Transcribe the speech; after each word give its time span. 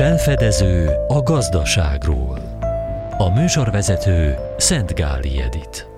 Felfedező 0.00 0.90
a 1.08 1.22
gazdaságról. 1.22 2.58
A 3.18 3.28
műsorvezető 3.34 4.34
Szent 4.56 4.94
Gáli 4.94 5.40
Edit. 5.40 5.88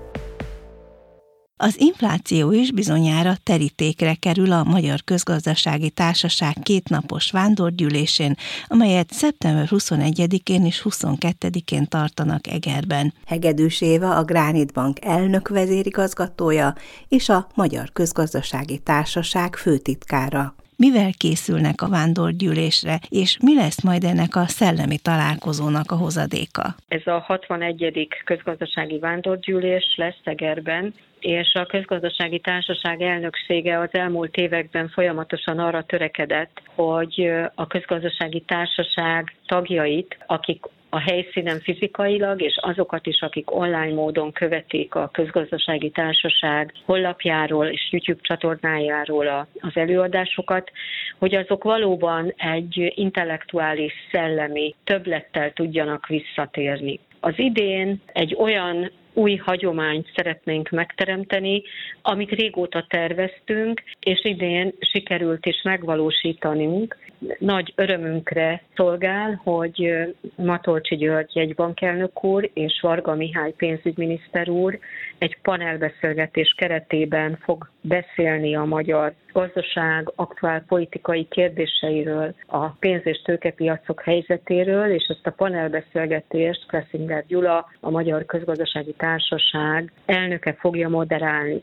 Az 1.57 1.75
infláció 1.79 2.51
is 2.51 2.71
bizonyára 2.71 3.33
terítékre 3.43 4.13
kerül 4.13 4.51
a 4.51 4.63
Magyar 4.63 5.03
Közgazdasági 5.03 5.89
Társaság 5.89 6.55
kétnapos 6.63 7.31
vándorgyűlésén, 7.31 8.35
amelyet 8.67 9.11
szeptember 9.11 9.67
21-én 9.69 10.65
és 10.65 10.85
22-én 10.89 11.87
tartanak 11.87 12.47
Egerben. 12.47 13.13
Hegedűs 13.25 13.81
Éva 13.81 14.15
a 14.15 14.23
Gránit 14.23 14.73
Bank 14.73 15.05
elnök 15.05 15.47
vezérigazgatója 15.47 16.75
és 17.07 17.29
a 17.29 17.47
Magyar 17.55 17.91
Közgazdasági 17.91 18.77
Társaság 18.77 19.55
főtitkára 19.55 20.55
mivel 20.85 21.11
készülnek 21.17 21.81
a 21.81 21.89
vándorgyűlésre, 21.89 22.95
és 23.09 23.37
mi 23.41 23.55
lesz 23.55 23.83
majd 23.83 24.03
ennek 24.03 24.35
a 24.35 24.45
szellemi 24.47 24.97
találkozónak 24.97 25.91
a 25.91 25.95
hozadéka? 25.95 26.65
Ez 26.87 27.05
a 27.05 27.19
61. 27.19 28.07
közgazdasági 28.25 28.99
vándorgyűlés 28.99 29.93
lesz 29.95 30.23
Egerben, 30.23 30.93
és 31.19 31.53
a 31.53 31.65
közgazdasági 31.65 32.39
társaság 32.39 33.01
elnöksége 33.01 33.79
az 33.79 33.89
elmúlt 33.91 34.35
években 34.35 34.89
folyamatosan 34.89 35.59
arra 35.59 35.83
törekedett, 35.83 36.61
hogy 36.75 37.31
a 37.55 37.67
közgazdasági 37.67 38.43
társaság 38.47 39.35
tagjait, 39.45 40.17
akik 40.27 40.65
a 40.93 40.99
helyszínen 40.99 41.59
fizikailag, 41.59 42.41
és 42.41 42.57
azokat 42.61 43.07
is, 43.07 43.21
akik 43.21 43.55
online 43.55 43.93
módon 43.93 44.31
követik 44.31 44.95
a 44.95 45.09
közgazdasági 45.13 45.89
társaság 45.89 46.73
honlapjáról 46.85 47.65
és 47.65 47.87
YouTube 47.91 48.19
csatornájáról 48.21 49.47
az 49.59 49.71
előadásokat, 49.73 50.71
hogy 51.19 51.35
azok 51.35 51.63
valóban 51.63 52.33
egy 52.37 52.91
intellektuális, 52.95 53.93
szellemi 54.11 54.75
többlettel 54.83 55.53
tudjanak 55.53 56.07
visszatérni. 56.07 56.99
Az 57.19 57.33
idén 57.35 58.01
egy 58.05 58.35
olyan 58.39 58.91
új 59.13 59.35
hagyományt 59.35 60.11
szeretnénk 60.15 60.69
megteremteni, 60.69 61.63
amit 62.01 62.29
régóta 62.29 62.85
terveztünk, 62.89 63.83
és 63.99 64.25
idén 64.25 64.73
sikerült 64.79 65.45
is 65.45 65.61
megvalósítanunk. 65.63 66.97
Nagy 67.39 67.73
örömünkre 67.75 68.63
szolgál, 68.75 69.41
hogy 69.43 69.93
Matolcsi 70.35 70.95
György 70.95 71.35
jegybankelnök 71.35 72.23
úr 72.23 72.49
és 72.53 72.79
Varga 72.81 73.15
Mihály 73.15 73.51
pénzügyminiszter 73.51 74.49
úr 74.49 74.79
egy 75.23 75.37
panelbeszélgetés 75.41 76.53
keretében 76.57 77.37
fog 77.41 77.69
beszélni 77.81 78.55
a 78.55 78.63
magyar 78.65 79.13
gazdaság 79.33 80.11
aktuál 80.15 80.63
politikai 80.67 81.27
kérdéseiről, 81.27 82.35
a 82.47 82.67
pénz- 82.67 83.05
és 83.05 83.21
tőkepiacok 83.21 84.01
helyzetéről, 84.01 84.91
és 84.93 85.05
ezt 85.07 85.27
a 85.27 85.31
panelbeszélgetést 85.31 86.65
Klessinger 86.67 87.23
Gyula, 87.27 87.69
a 87.79 87.89
Magyar 87.89 88.25
Közgazdasági 88.25 88.93
Társaság 88.97 89.91
elnöke 90.05 90.53
fogja 90.53 90.89
moderálni. 90.89 91.61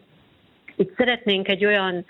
Itt 0.77 0.97
szeretnénk 0.97 1.49
egy 1.49 1.65
olyan 1.65 2.05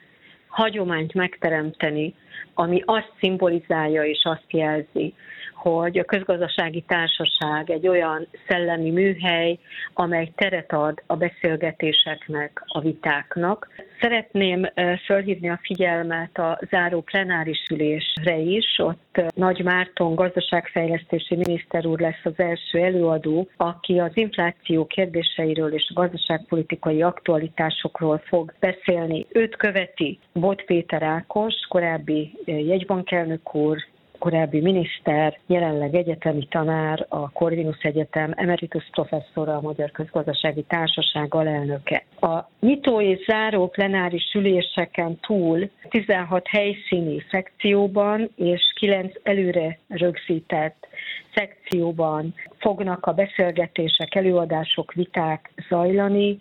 hagyományt 0.48 1.14
megteremteni, 1.14 2.14
ami 2.55 2.83
azt 2.84 3.12
szimbolizálja 3.19 4.05
és 4.05 4.20
azt 4.24 4.46
jelzi, 4.48 5.14
hogy 5.62 5.98
a 5.98 6.05
közgazdasági 6.05 6.84
társaság 6.86 7.70
egy 7.70 7.88
olyan 7.88 8.28
szellemi 8.48 8.91
műhely, 8.91 9.58
amely 9.94 10.32
teret 10.34 10.72
ad 10.72 11.02
a 11.06 11.16
beszélgetéseknek, 11.16 12.62
a 12.66 12.80
vitáknak. 12.80 13.69
Szeretném 14.00 14.66
felhívni 15.06 15.50
a 15.50 15.60
figyelmet 15.62 16.38
a 16.38 16.58
záró 16.70 17.00
plenáris 17.00 17.66
ülésre 17.70 18.36
is. 18.36 18.78
Ott 18.78 19.20
Nagy 19.34 19.62
Márton 19.62 20.14
gazdaságfejlesztési 20.14 21.36
miniszter 21.36 21.86
úr 21.86 22.00
lesz 22.00 22.25
az 22.25 22.38
első 22.38 22.78
előadó, 22.78 23.48
aki 23.56 23.98
az 23.98 24.12
infláció 24.14 24.86
kérdéseiről 24.86 25.75
és 25.75 25.92
a 25.94 26.00
gazdaságpolitikai 26.00 27.03
aktualitásokról 27.03 28.22
fog 28.25 28.54
beszélni. 28.60 29.26
Őt 29.28 29.56
követi 29.56 30.19
Bot 30.32 30.62
Péter 30.62 31.03
Ákos, 31.03 31.54
korábbi 31.69 32.29
jegybankelnök 32.44 33.54
úr, 33.54 33.78
korábbi 34.20 34.60
miniszter, 34.60 35.38
jelenleg 35.46 35.94
egyetemi 35.94 36.46
tanár, 36.50 37.06
a 37.08 37.30
Corvinus 37.30 37.78
Egyetem 37.82 38.32
emeritus 38.36 38.88
professzora, 38.91 39.56
a 39.56 39.60
Magyar 39.60 39.91
Közgazdasági 39.91 40.62
Társaság 40.62 41.34
alelnöke. 41.34 42.04
A 42.20 42.48
nyitó 42.60 43.00
és 43.00 43.24
záró 43.26 43.69
plenáris 43.69 44.32
üléseken 44.34 45.19
túl 45.26 45.70
16 45.88 46.46
helyszíni 46.46 47.24
szekcióban 47.30 48.30
és 48.36 48.72
9 48.74 49.12
előre 49.22 49.78
rögzített 49.88 50.86
szekcióban 51.34 52.34
fognak 52.58 53.06
a 53.06 53.12
beszélgetések, 53.12 54.14
előadások, 54.14 54.92
viták 54.92 55.52
zajlani, 55.69 56.38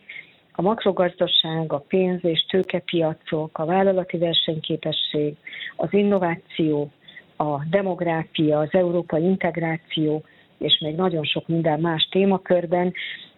a 0.59 0.61
makrogazdaság, 0.61 1.73
a 1.73 1.83
pénz- 1.87 2.23
és 2.23 2.45
tőkepiacok, 2.45 3.57
a 3.57 3.65
vállalati 3.65 4.17
versenyképesség, 4.17 5.35
az 5.75 5.87
innováció, 5.91 6.91
a 7.37 7.63
demográfia, 7.69 8.59
az 8.59 8.69
európai 8.71 9.23
integráció, 9.23 10.23
és 10.57 10.79
még 10.79 10.95
nagyon 10.95 11.23
sok 11.23 11.47
minden 11.47 11.79
más 11.79 12.07
témakörben. 12.11 12.93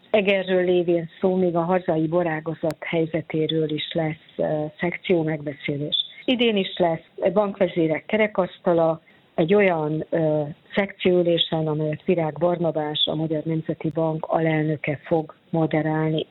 Egerről 0.10 0.64
lévén 0.64 1.10
szó 1.20 1.36
még 1.36 1.56
a 1.56 1.62
hazai 1.62 2.08
borágazat 2.08 2.78
helyzetéről 2.80 3.70
is 3.70 3.92
lesz 3.94 4.50
szekció 4.80 5.24
megbeszélés. 5.24 5.96
Idén 6.26 6.56
is 6.56 6.78
lesz 6.78 7.34
bankvezérek 7.34 8.06
kerekasztala, 8.06 9.02
egy 9.36 9.54
olyan 9.54 10.06
ö, 10.10 10.42
szekcióülésen, 10.76 11.68
amelyet 11.68 12.04
Virág 12.06 12.34
Barnabás, 12.40 13.06
a 13.06 13.16
Magyar 13.16 13.44
Nemzeti 13.44 13.90
Bank 13.90 14.26
alelnöke 14.26 15.00
fog 15.04 15.36
moderálni. 15.50 16.26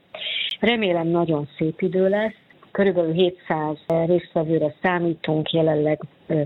Remélem 0.61 1.07
nagyon 1.07 1.49
szép 1.57 1.81
idő 1.81 2.09
lesz, 2.09 2.37
Körülbelül 2.73 3.13
700 3.13 3.77
résztvevőre 4.07 4.75
számítunk, 4.83 5.51
jelenleg 5.51 6.01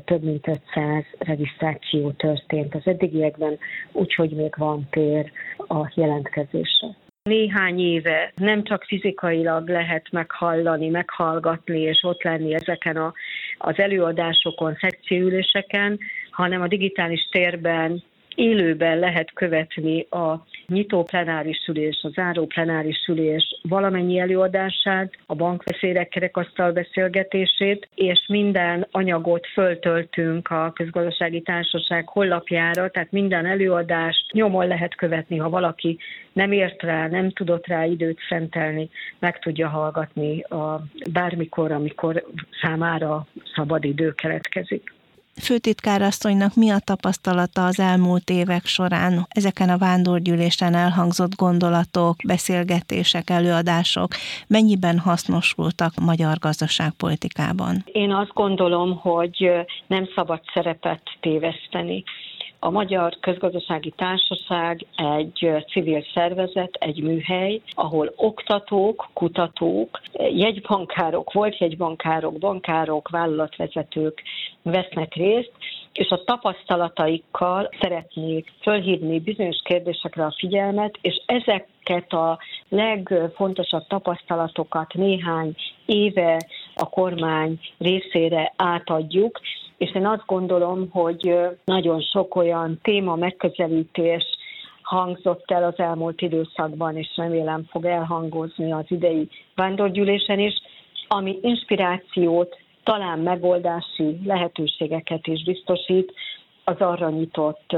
több 0.04 0.22
mint 0.22 0.47
500 0.47 1.04
regisztráció 1.19 2.10
történt 2.10 2.75
az 2.75 2.80
eddigiekben, 2.84 3.58
úgyhogy 3.92 4.30
még 4.30 4.54
van 4.56 4.86
tér 4.91 5.30
a 5.56 5.92
jelentkezésre. 5.94 6.88
Néhány 7.22 7.80
éve 7.80 8.32
nem 8.36 8.64
csak 8.64 8.84
fizikailag 8.84 9.69
lehet 9.69 10.06
meghallani, 10.10 10.88
meghallgatni 10.88 11.81
és 11.81 12.02
ott 12.02 12.22
lenni 12.22 12.54
ezeken 12.54 12.96
a, 12.96 13.12
az 13.58 13.78
előadásokon, 13.78 14.76
szekcióüléseken, 14.81 15.98
hanem 16.31 16.62
a 16.62 16.69
digitális 16.69 17.28
térben 17.31 18.02
élőben 18.34 18.98
lehet 18.98 19.32
követni 19.32 20.06
a 20.10 20.44
nyitó 20.66 21.02
plenáris 21.02 21.66
ülés, 21.69 22.00
a 22.02 22.08
záró 22.08 22.47
plenáris 22.47 23.06
ülés 23.08 23.60
valamennyi 23.62 24.19
előadását, 24.19 25.12
a 25.26 25.34
bankveszélyek 25.34 26.08
kerekasztal 26.08 26.72
beszélgetését, 26.72 27.88
és 27.94 28.25
minden 28.28 28.86
anyagot 28.91 29.47
föltöltünk 29.47 30.50
a 30.50 30.72
közgazdasági 30.75 31.41
társaság 31.41 32.08
hollapjára, 32.08 32.91
tehát 32.91 33.12
minden 33.12 33.47
előadást 33.47 34.32
nyomon 34.32 34.66
lehet 34.66 34.94
követni, 34.94 35.36
ha 35.36 35.48
valaki 35.48 35.98
nem 36.32 36.52
ért 36.52 36.82
rá, 36.82 37.08
nem 37.08 37.31
tudott 37.31 37.66
rá 37.66 37.84
időt 37.84 38.19
szentelni, 38.28 38.88
meg 39.19 39.38
tudja 39.38 39.69
hallgatni 39.69 40.41
a 40.41 40.82
bármikor, 41.12 41.72
amikor 41.72 42.25
számára 42.62 43.26
szabad 43.54 43.84
idő 43.84 44.12
keletkezik 44.12 44.92
főtitkárasszonynak 45.42 46.54
mi 46.54 46.70
a 46.70 46.78
tapasztalata 46.84 47.64
az 47.64 47.80
elmúlt 47.80 48.30
évek 48.30 48.66
során 48.66 49.26
ezeken 49.28 49.68
a 49.68 49.78
vándorgyűlésen 49.78 50.74
elhangzott 50.74 51.34
gondolatok, 51.36 52.16
beszélgetések, 52.26 53.30
előadások 53.30 54.08
mennyiben 54.46 54.98
hasznosultak 54.98 55.92
magyar 56.00 56.38
gazdaságpolitikában? 56.38 57.82
Én 57.84 58.12
azt 58.12 58.32
gondolom, 58.32 58.96
hogy 58.96 59.50
nem 59.86 60.08
szabad 60.14 60.40
szerepet 60.54 61.02
téveszteni. 61.20 62.04
A 62.64 62.70
Magyar 62.70 63.16
Közgazdasági 63.20 63.93
Társaság 63.96 64.87
egy 64.96 65.64
civil 65.72 66.05
szervezet, 66.14 66.75
egy 66.78 67.02
műhely, 67.02 67.61
ahol 67.70 68.12
oktatók, 68.16 69.08
kutatók, 69.12 70.00
jegybankárok, 70.12 71.32
volt 71.32 71.58
jegybankárok, 71.58 72.38
bankárok, 72.38 73.08
vállalatvezetők 73.08 74.22
vesznek 74.62 75.14
részt, 75.14 75.52
és 75.93 76.08
a 76.08 76.25
tapasztalataikkal 76.25 77.69
szeretnék 77.81 78.52
fölhívni 78.62 79.20
bizonyos 79.20 79.61
kérdésekre 79.64 80.25
a 80.25 80.34
figyelmet, 80.38 80.99
és 81.00 81.22
ezeket 81.26 82.12
a 82.12 82.38
legfontosabb 82.69 83.87
tapasztalatokat 83.87 84.94
néhány 84.94 85.55
éve 85.87 86.40
a 86.75 86.88
kormány 86.88 87.61
részére 87.78 88.52
átadjuk, 88.56 89.40
és 89.76 89.94
én 89.94 90.06
azt 90.06 90.26
gondolom, 90.26 90.91
hogy 90.91 91.35
nagyon 91.65 92.00
sok 92.00 92.37
olyan 92.37 92.79
téma 92.82 93.15
megközelítés 93.15 94.25
hangzott 94.82 95.50
el 95.50 95.65
az 95.65 95.79
elmúlt 95.79 96.21
időszakban, 96.21 96.97
és 96.97 97.12
remélem 97.17 97.65
fog 97.71 97.85
elhangozni 97.85 98.73
az 98.73 98.85
idei 98.88 99.29
vándorgyűlésen 99.55 100.38
is, 100.38 100.55
ami 101.09 101.38
inspirációt, 101.43 102.56
talán 102.82 103.19
megoldási 103.19 104.21
lehetőségeket 104.25 105.26
is 105.26 105.44
biztosít 105.44 106.12
az 106.65 106.76
arra 106.79 107.11
nyitott 107.11 107.76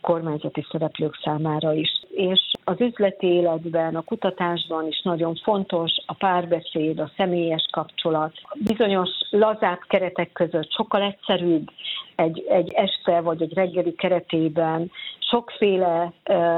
kormányzati 0.00 0.66
szereplők 0.70 1.18
számára 1.22 1.72
is. 1.72 1.88
És 2.10 2.40
az 2.64 2.80
üzleti 2.80 3.26
életben, 3.26 3.96
a 3.96 4.02
kutatásban 4.02 4.86
is 4.86 5.00
nagyon 5.02 5.34
fontos 5.34 5.92
a 6.06 6.14
párbeszéd, 6.14 6.98
a 6.98 7.10
személyes 7.16 7.66
kapcsolat. 7.70 8.32
Bizonyos 8.54 9.10
lazább 9.38 9.80
keretek 9.88 10.32
között 10.32 10.70
sokkal 10.70 11.02
egyszerűbb 11.02 11.70
egy, 12.14 12.44
egy 12.48 12.72
este 12.72 13.20
vagy 13.20 13.42
egy 13.42 13.54
reggeli 13.54 13.94
keretében 13.94 14.90
sokféle 15.18 16.12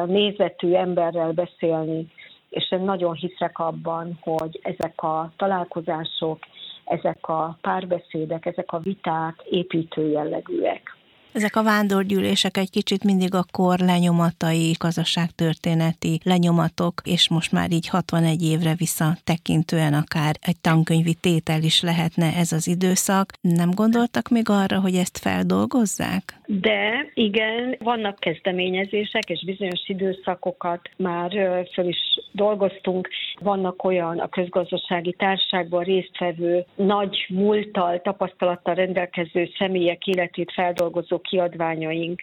nézetű 0.06 0.72
emberrel 0.72 1.32
beszélni, 1.32 2.06
és 2.50 2.72
én 2.72 2.80
nagyon 2.80 3.14
hiszek 3.14 3.58
abban, 3.58 4.18
hogy 4.20 4.60
ezek 4.62 5.02
a 5.02 5.32
találkozások, 5.36 6.38
ezek 6.84 7.28
a 7.28 7.58
párbeszédek, 7.60 8.46
ezek 8.46 8.72
a 8.72 8.78
viták 8.78 9.42
építő 9.50 10.08
jellegűek. 10.10 10.87
Ezek 11.32 11.56
a 11.56 11.62
vándorgyűlések 11.62 12.56
egy 12.56 12.70
kicsit 12.70 13.04
mindig 13.04 13.34
a 13.34 13.44
kor 13.52 13.78
lenyomatai, 13.78 14.72
gazdaságtörténeti 14.78 16.20
lenyomatok, 16.24 17.00
és 17.04 17.28
most 17.28 17.52
már 17.52 17.70
így 17.70 17.88
61 17.88 18.42
évre 18.42 18.74
visszatekintően 18.74 19.94
akár 19.94 20.34
egy 20.40 20.60
tankönyvi 20.60 21.14
tétel 21.14 21.62
is 21.62 21.82
lehetne 21.82 22.32
ez 22.36 22.52
az 22.52 22.66
időszak. 22.66 23.32
Nem 23.40 23.70
gondoltak 23.70 24.28
még 24.28 24.48
arra, 24.48 24.80
hogy 24.80 24.94
ezt 24.94 25.18
feldolgozzák? 25.18 26.40
De 26.46 27.10
igen, 27.14 27.76
vannak 27.78 28.18
kezdeményezések, 28.18 29.30
és 29.30 29.44
bizonyos 29.44 29.82
időszakokat 29.86 30.80
már 30.96 31.30
föl 31.72 31.88
is 31.88 32.20
dolgoztunk. 32.32 33.08
Vannak 33.40 33.84
olyan 33.84 34.18
a 34.18 34.28
közgazdasági 34.28 35.14
társágban 35.18 35.84
résztvevő, 35.84 36.64
nagy 36.74 37.26
múlttal, 37.28 38.00
tapasztalattal 38.00 38.74
rendelkező 38.74 39.50
személyek 39.58 40.06
életét 40.06 40.52
feldolgozó 40.52 41.17
kiadványaink, 41.18 42.22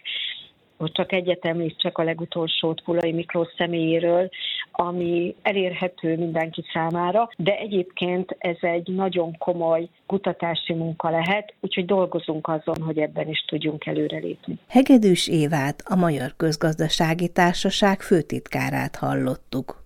most 0.78 0.92
csak 0.92 1.12
egyet 1.12 1.44
említsek 1.44 1.98
a 1.98 2.02
legutolsót 2.02 2.82
Kulai 2.82 3.12
Miklós 3.12 3.48
személyéről, 3.56 4.28
ami 4.72 5.34
elérhető 5.42 6.16
mindenki 6.16 6.64
számára, 6.72 7.28
de 7.36 7.56
egyébként 7.56 8.36
ez 8.38 8.56
egy 8.60 8.88
nagyon 8.88 9.38
komoly 9.38 9.88
kutatási 10.06 10.72
munka 10.72 11.10
lehet, 11.10 11.54
úgyhogy 11.60 11.84
dolgozunk 11.84 12.48
azon, 12.48 12.82
hogy 12.84 12.98
ebben 12.98 13.28
is 13.28 13.44
tudjunk 13.46 13.86
előrelépni. 13.86 14.58
Hegedűs 14.68 15.28
Évát, 15.28 15.82
a 15.84 15.96
Magyar 15.96 16.34
Közgazdasági 16.36 17.28
Társaság 17.28 18.00
főtitkárát 18.00 18.96
hallottuk. 18.96 19.85